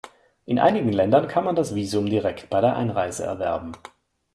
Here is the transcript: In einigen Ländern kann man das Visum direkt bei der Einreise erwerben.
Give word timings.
In 0.47 0.57
einigen 0.57 0.91
Ländern 0.91 1.27
kann 1.27 1.43
man 1.43 1.55
das 1.55 1.75
Visum 1.75 2.07
direkt 2.07 2.49
bei 2.49 2.59
der 2.59 2.75
Einreise 2.75 3.23
erwerben. 3.23 3.73